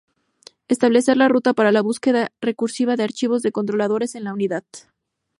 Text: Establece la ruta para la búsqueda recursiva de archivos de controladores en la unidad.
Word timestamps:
Establece 0.67 1.15
la 1.15 1.27
ruta 1.27 1.53
para 1.53 1.71
la 1.71 1.81
búsqueda 1.83 2.31
recursiva 2.41 2.95
de 2.95 3.03
archivos 3.03 3.43
de 3.43 3.51
controladores 3.51 4.15
en 4.15 4.23
la 4.23 4.33
unidad. 4.33 4.63